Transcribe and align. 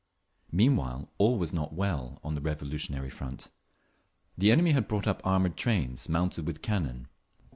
Meanwhile 0.51 1.11
all 1.19 1.37
was 1.37 1.53
not 1.53 1.73
well 1.75 2.19
on 2.23 2.33
the 2.33 2.41
revolutionary 2.41 3.11
front. 3.11 3.51
The 4.35 4.49
enemy 4.51 4.71
had 4.71 4.87
brought 4.87 5.05
up 5.05 5.21
armoured 5.23 5.55
trains, 5.55 6.09
mounted 6.09 6.47
with 6.47 6.63
cannon. 6.63 7.07